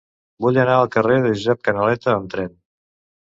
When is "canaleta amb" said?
1.69-2.33